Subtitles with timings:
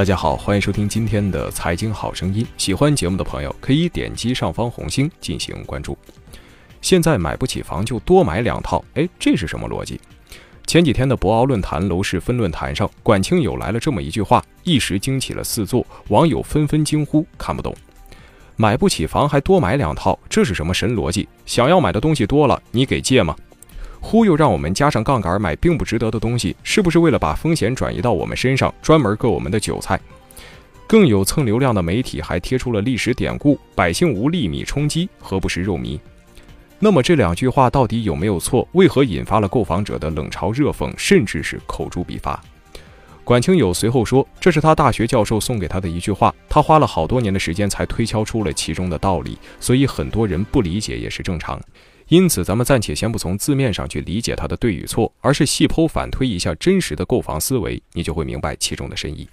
[0.00, 2.46] 大家好，欢迎收听今天的财经好声音。
[2.56, 5.94] 喜欢节目的朋友可以点击上方红心进行关注。
[6.80, 10.00] 现在买不起房就多买两套，哎，这是什么逻辑？
[10.66, 17.76] 前几天的博鳌论坛楼市分论坛上，管清友来了这么一句话，一时惊起了四座，网友纷纷惊呼看不懂。
[18.56, 21.28] 买不起房还多买两套，这是什么神逻辑？
[21.44, 23.36] 想要买的东西多了，你给借吗？
[24.00, 30.00] 忽悠让我们加上杠杆买并不值得的东西，是不是为了把风险转移到我们身上，专门割我们的韭菜？
[30.86, 36.00] 更有蹭流量的媒体还贴出了历史典故：“百姓无粒米充饥，何不食肉糜？”
[36.80, 38.66] 那么这两句话到底有没有错？
[38.72, 42.42] 为何引发了购房者的冷嘲热讽，甚至是口诛笔伐？
[43.24, 51.60] 管清友随后说：“这是他大学教授送给他的一句话，他花了好多年的时间才推敲出了其中的道理，所以很多人不理解也是正常。”
[52.08, 59.28] 因此，咱们暂且先不从字面上去理解他的对与错，而是细剖反推一下真实的购房思维，你就会明白其中的深意。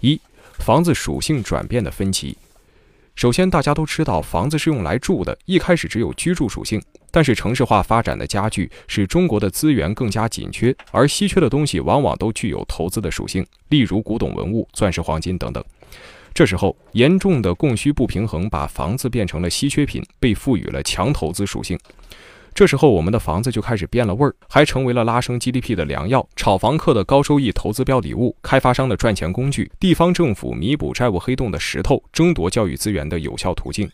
[0.00, 0.18] 一、
[0.58, 2.34] 房子属性转变的分歧。
[3.18, 6.80] 首先，大家都知道房子是用来住的，一开始只有居住属性。
[7.10, 15.64] 但是城市化发展的加剧，使中国的资源更加紧缺，而稀缺的东西往往都具有投资的属性，例如古董文物、钻石、黄金等等。
[16.32, 21.76] 这时候，严重的供需不平衡把房子变成了稀缺品，被赋予了强投资属性。
[22.58, 33.88] 这时候，我们的房子就开始变了味儿，还成为了拉升 GDP 的良药、炒房客的高收益投资标的物、开发商的赚钱工具、地方政府弥补债务黑洞的石头、争夺教育资源的有效途径。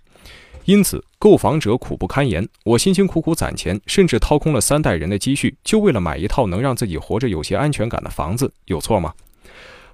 [0.64, 2.48] 因此，购房者苦不堪言。
[2.64, 9.12] 我辛辛苦苦攒钱，甚至掏空了三代人的积蓄，就为了买一套能让自己活着有些安全感的房子，有错吗？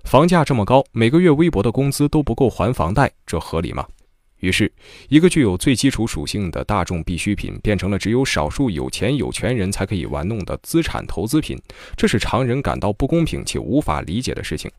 [0.05, 3.85] 房价这么高，每个月微薄的工资都不够还房贷，这合理吗？
[4.41, 4.71] 于是，
[5.09, 11.61] 一个具有最基础属性的大众必需品，变成了只有少数有钱有权人才可以玩弄的资产投资品，
[11.97, 14.71] 这是常人感到不公平且无法理解的事情。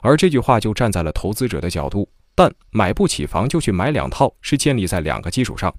[0.00, 5.72] 而这句话就站在了投资者的角度，但买不起房就去买两套，是建立在两个基础上。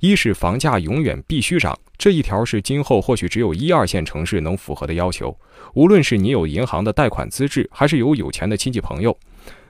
[0.00, 5.34] 一是房价永远必须涨，这一条是今后或许只有一二线城市能符合的要求。
[5.74, 9.16] 无论是你有银行的贷款资质，还是有有钱的亲戚朋友，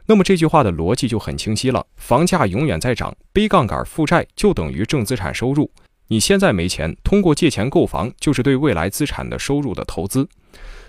[0.07, 5.71] 那么这句话的逻辑就很清晰了：房价永远在涨，背杠杆负债就等于正资产收入。
[6.09, 10.29] 你现在没钱，通过借钱购房，就是对未来资产的收入的投资。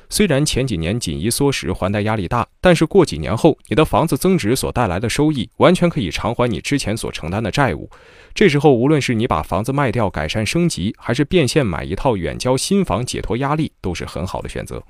[0.09, 7.89] 虽然前几年紧衣缩食，还贷压力大，但是过几年后，你的房子增值所带来的收益，完全可以偿还你之前所承担的债务。
[8.33, 14.83] 这时候，无论是你把房子卖掉改善升级，还是变现买一套远郊新房解脱压力，都是很好的选择。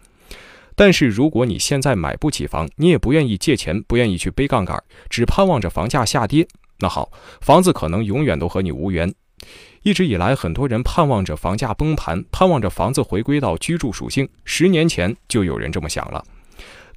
[0.76, 6.46] 但是，如果你现在买不起房，你也不愿意借钱，不愿意去背杠杆，只盼望着房价下跌，
[6.80, 7.10] 那好，
[7.40, 9.14] 房子可能永远都和你无缘。
[9.84, 14.28] 一直以来，很多人盼望着房价崩盘，盼望着房子回归到居住属性。
[14.44, 16.24] 十年前就有人这么想了，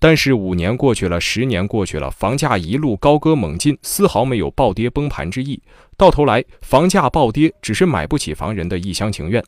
[0.00, 5.62] 但是五年过去了，十年过去了，房价一路高歌猛进，丝毫没有暴跌崩盘之意。
[5.96, 9.44] 到头来，房价暴跌只是买不起房人的一厢情愿。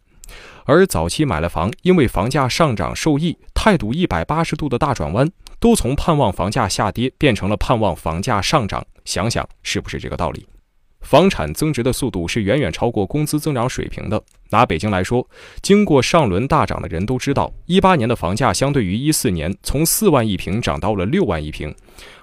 [0.65, 8.87] 而早期买了房，因为房价上涨受益，态度一百八十度的大转弯，都从盼望房价下跌变成了盼望房价上涨。
[9.05, 10.47] 想想是不是这个道理？
[11.01, 14.23] 房产增值的速度是远远超过工资增长水平的。
[14.51, 15.27] 拿北京来说，
[15.63, 21.75] 经过上轮大涨的人都知道，一八年的房价相对于一四年从四万一平涨到了六万一平，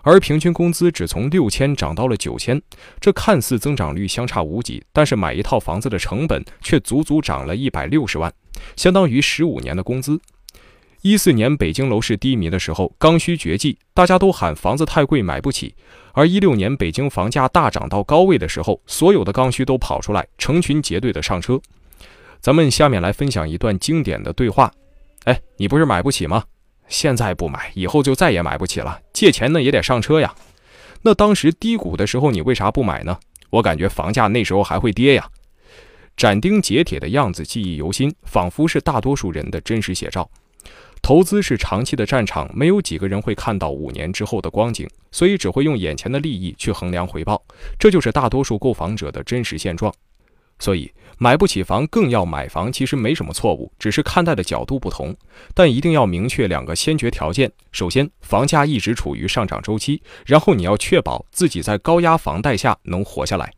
[0.02, 2.62] 而平均工资只从六千涨到了九千。
[3.00, 8.32] 这看似增长率相差无几，但是买一套房子的成本却足足涨了一百六十万，
[8.76, 10.20] 相当于十五年的工资。
[11.02, 15.76] 一四年北京楼市低迷的时候，刚需绝迹，大家都喊房子太贵买不起。
[16.12, 21.62] 而一六年北京房价大涨到高位的时候，所有的刚需都跑出来，成群结队的上车。
[22.42, 24.72] 咱们下面来分享一段经典的对话。
[25.26, 26.44] 哎，你不是买不起吗？
[26.88, 29.00] 现在不买，以后就再也买不起了。
[29.14, 30.34] 借钱呢也得上车呀。
[31.04, 33.20] 那当时低谷的时候，你为啥不买呢？
[33.52, 35.30] 我感觉房价那时候还会跌呀。
[36.16, 40.28] 斩钉截铁的样子记忆犹新，仿佛是大多数人的真实写照。
[41.02, 47.42] 投资是长期的战场，没有几个人会看到五年之后的光景，所以只会用眼前的利益去衡量回报，
[47.80, 49.94] 这就是大多数购房者的真实现状。
[50.60, 55.16] 所以买不起房更要买房，其实没什么错误，只是看待的角度不同。
[55.54, 63.54] 但一定要明确两个先决条件：首先，房价一直处于上涨周期；然后，你要确保自己在高压房贷下能活下来。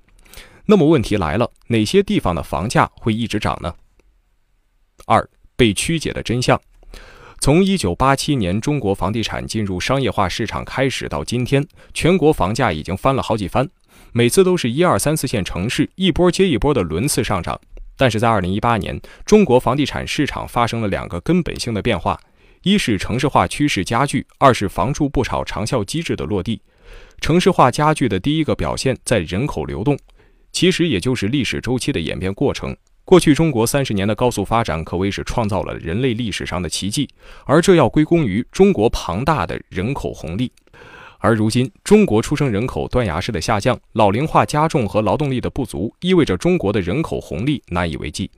[0.66, 3.74] 那么问题来了，哪些地方的房价会一直涨呢？
[5.06, 6.60] 二被曲解的真相。
[7.42, 13.68] 从一九八七年中国房地产进入商业化市场开始到今天，全国房价已经翻了好几番，
[14.12, 17.58] 每次都是一二三四线城市一波接一波的轮次上涨。
[17.96, 22.20] 但是在二零一八年，中国房地产市场发生了两个根本性的变化：
[22.64, 26.62] 一是城市化趋势加剧，二是房住不炒长效机制的落地。
[27.22, 29.98] 城市化加剧的第一个表现在人口流动，
[30.52, 32.76] 其实也就是历史周期的演变过程。
[33.10, 37.10] 过去中国三十年的高速发展可谓是创造了人类历史上的奇迹，
[37.44, 40.52] 而这要归功于中国庞大的人口红利。
[41.18, 48.30] 而如今，中国出生人口断崖式的下降，老龄化加重和劳动力的不足，意味着中国的人口红利难以为继。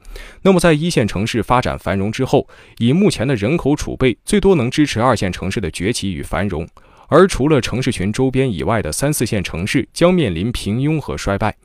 [0.41, 2.47] 那么，在一线城市发展繁荣之后，
[2.77, 6.65] 以目前的人口储备，最多能支持二线城市的崛起与繁荣。
[7.09, 11.57] 而除了城市群周边以外的三四线城市，将面临平庸和衰败。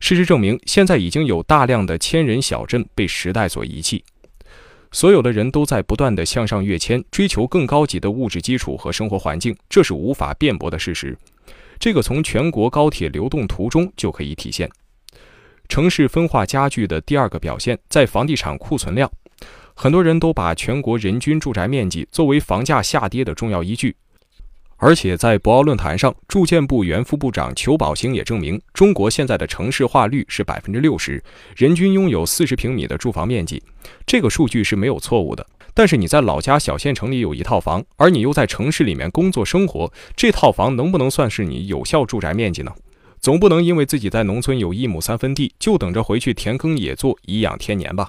[0.00, 4.04] 事实证明，现在已经有大量的千人小镇被时代所遗弃。
[4.90, 11.16] 所有的人都在不断的向上跃迁，追求更高级的物质基础和生活环境，这是无法辩驳的事实。
[11.78, 14.70] 这个从全国高铁流动图中就可以体现。
[15.68, 19.10] 城市分化加剧的第二个表现在房地产库存量，
[19.74, 23.94] 很多人都把全国人均住宅面积作为房价下跌的重要依据。
[24.80, 31.20] 而且在博鳌论坛上，住建部原副部长裘宝兴也证明，中国现在的城市化率是百分之六十，
[31.56, 33.60] 人均拥有四十平米的住房面积，
[34.06, 35.44] 这个数据是没有错误的。
[35.74, 42.72] 但是你在老家小县城里有一套房，而你又在城市里面工作生活，这套房能不能算是你有效住宅面积呢？
[43.20, 48.08] 总不能因为自己在农村有一亩三分地，就等着回去田耕野作颐养天年吧？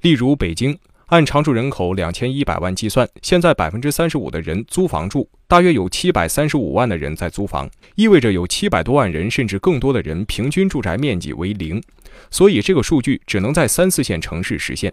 [0.00, 0.76] 例如北京。
[1.06, 11.82] 按常住人口两千一百万计算，现在百分之三十五的人租房住，大约有七百三十五万的人在租房，意味着有七百多万人甚至更多的人平均住宅面积为零，
[12.30, 14.92] 所以这个数据只能在三四线城市实现。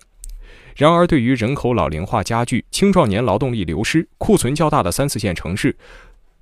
[0.76, 5.76] 然而，对于人口老龄化加剧、青壮年劳动力流失、库存较大的三四线城市，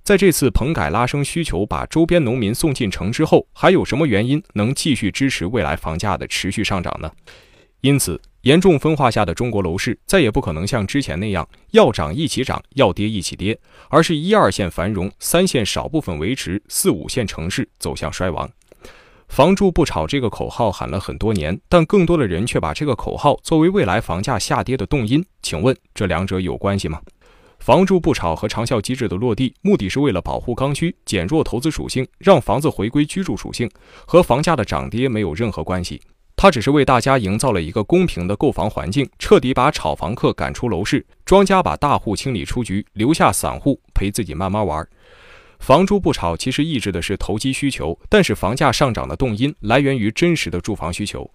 [0.03, 7.11] 在这次棚改拉升需求、把周边农民送进城之后，还有什么原因能继续支持未来房价的持续上涨呢？
[7.81, 8.19] 因此。
[8.41, 13.59] 严重分化下的中国楼市再也不可能像之前那样要涨一起涨，要跌一起跌，
[13.89, 18.49] 而是一二线繁荣，三线少部分维持，四五线城市走向衰亡。
[19.27, 25.23] 房住不炒这个口号喊了很多年，但更多的人却把这个口号作为未来房价下跌的动因。
[25.41, 26.99] 请问这两者有关系吗？
[27.59, 33.69] 房住不炒和长效机制的落地，目的是为了保护刚需，减弱投资属性，让房子回归居住属性，
[34.07, 36.01] 和房价的涨跌没有任何关系。
[36.41, 44.87] 它只是为大家营造了一个公平的购房环境，彻底把炒房客赶出楼市，庄家把大户清理出局，留下散户陪自己慢慢玩。
[45.59, 51.29] 房住不炒其实抑制的是投机需求，但是房价上涨的动因来源于真实的住房需求。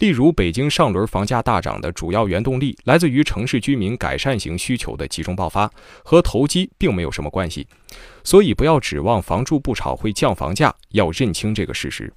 [0.00, 5.70] 例如，北京上轮房价大涨的主要原动力来自于城市居民改善型需求的集中爆发，
[6.04, 7.66] 和投机并没有什么关系。
[8.22, 12.12] 所以，不要指望房住不炒会降房价，要认清这个事实。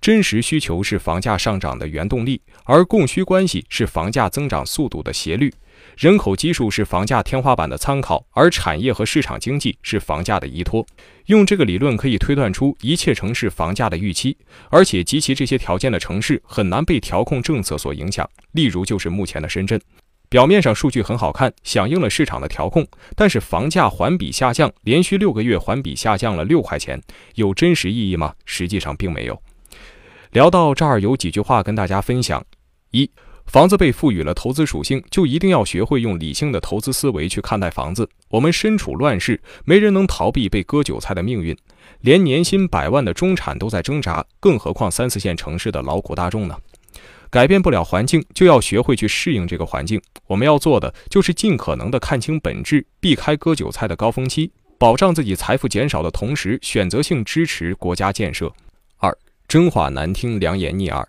[0.00, 5.52] 真实需求是房价上涨的原动力，而供需关系是房价增长速度的斜率。
[5.96, 10.84] 人口基数是房价天花板的参考，而产业和市场经济是房价的依托。
[11.26, 14.36] 用这个理论可以推断出一切城市房价的预期，
[14.70, 18.28] 而且及其这些条件的城市很难被调控政策所影响。
[18.52, 19.80] 例如，就是目前的深圳，
[20.28, 27.00] 表面上数据很好看，响应了市场的调控，但是房价环比下降，连续六个月环比下降了六块钱，
[27.34, 28.34] 有真实意义吗？
[28.44, 29.40] 实际上并没有。
[30.32, 32.44] 聊到这儿，有几句话跟大家分享：
[32.90, 33.10] 一，
[33.46, 38.06] 房子被赋予了投资属性，就一定要学会用理性的投资思维去看待房子。
[38.28, 41.56] 我们身处乱世，没人能逃避被割韭菜的命运，
[42.02, 46.54] 连年薪百万的中产都在挣扎，更何况三四线城市的劳苦大众呢？
[47.30, 50.00] 改变不了环境，就要学会去适应这个环境。
[50.26, 58.52] 我们要做的就是尽可能的看清本质，避开割韭菜的高峰期，保障自己财富减少的同时，选择性支持国家建设。
[59.48, 61.08] 真话难听，良言逆耳。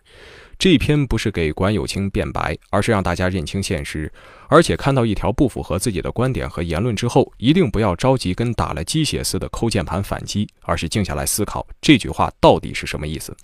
[0.58, 4.12] 这篇不是给管有清辩白，而是让大家认清现实。
[4.48, 13.36] 而且看到一条不符合自己的观点和言论之后，一定不要着急跟打了鸡血似的抠键盘反击，而是静下来思考这句话到底是什么意思。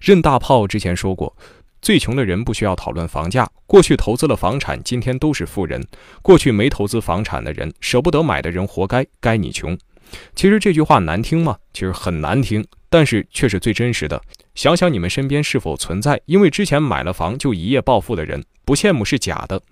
[0.00, 1.34] 任大炮之前说过
[1.80, 5.80] ：“最穷的人不需要讨论房价，过去投资了房产，今天都是富人；
[6.20, 9.78] 过去没投资房产的人，舍不得买的人活该，该你穷。”
[10.34, 11.56] 其实这句话难听吗？
[11.72, 12.66] 其实很难听。
[12.90, 14.20] 但是却是最真实的。
[14.54, 18.44] 想想你们身边是否存在因为之前买了房就一夜暴富的人？
[18.64, 19.62] 不羡慕是假的。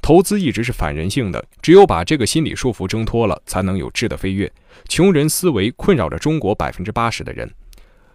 [0.00, 4.50] 投资一直是反人性的，只有把这个心理束缚挣脱了，才能有质的飞跃。
[4.88, 7.48] 穷人思维困扰着中国百分之八十的人。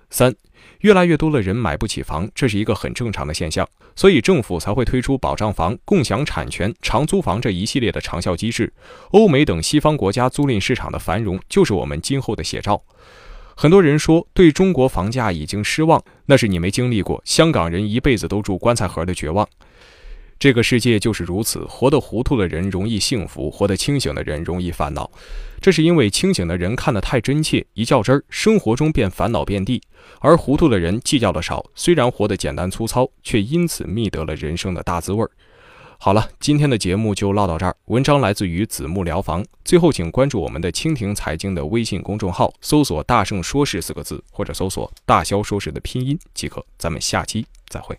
[0.10, 0.36] 三，
[0.82, 8.72] 越来越多的人买不起房，这是一个很正常的现象，所以政府才会推出保障房、共享产权、长租房这一系列的长效机制。
[9.12, 12.82] 欧美等西方国家租赁市场的繁荣，就是我们今后的写照。
[13.60, 19.50] 很多人说对中国房价已经失望，那是你没经历过香港人一辈子都住棺材盒的绝望。
[20.38, 25.10] 这个世界就是如此，活得糊涂的人容易幸福，活得清醒的人容易烦恼。
[25.60, 29.82] 这是因为清醒的人看得太真切，一较真儿，生活中便烦恼遍地；
[30.20, 35.32] 而糊涂的人计较的少，虽然活得简单粗糙，却因此觅得了人生的大滋味儿。
[36.00, 37.76] 好了，今天的节目就唠到这儿。
[37.86, 39.44] 文章来自于子木疗房。
[39.66, 46.64] 最后，请关注我们的蜻蜓财经的微信公众号，搜索“大圣说事”四个字，或者搜索“大肖说事”的拼音即可。
[46.78, 47.98] 咱们下期再会。